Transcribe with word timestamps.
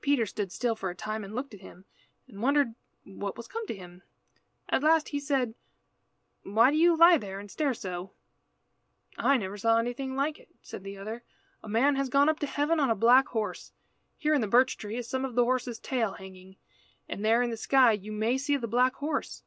Peter 0.00 0.24
stood 0.24 0.50
still 0.50 0.74
for 0.74 0.88
a 0.88 0.94
time 0.94 1.22
and 1.22 1.34
looked 1.34 1.52
at 1.52 1.60
him, 1.60 1.84
and 2.26 2.40
wondered 2.40 2.74
what 3.04 3.36
was 3.36 3.46
come 3.46 3.66
to 3.66 3.74
him. 3.76 4.00
At 4.70 4.82
last 4.82 5.10
he 5.10 5.20
said 5.20 5.54
"Why 6.44 6.70
do 6.70 6.78
you 6.78 6.96
lie 6.96 7.18
there 7.18 7.38
and 7.38 7.50
stare 7.50 7.74
so?" 7.74 8.12
"I 9.18 9.36
never 9.36 9.58
saw 9.58 9.76
anything 9.76 10.16
like 10.16 10.38
it," 10.38 10.48
said 10.62 10.82
the 10.82 10.96
other. 10.96 11.24
"A 11.62 11.68
man 11.68 11.96
has 11.96 12.08
gone 12.08 12.30
up 12.30 12.38
to 12.40 12.46
heaven 12.46 12.80
on 12.80 12.88
a 12.88 12.94
black 12.94 13.28
horse. 13.28 13.74
Here 14.16 14.32
in 14.32 14.40
the 14.40 14.46
birch 14.48 14.78
tree 14.78 14.96
is 14.96 15.08
some 15.10 15.26
of 15.26 15.34
the 15.34 15.44
horse's 15.44 15.78
tail 15.78 16.12
hanging, 16.12 16.56
and 17.06 17.22
there 17.22 17.42
in 17.42 17.50
the 17.50 17.58
sky 17.58 17.92
you 17.92 18.12
may 18.12 18.38
see 18.38 18.56
the 18.56 18.66
black 18.66 18.94
horse." 18.94 19.42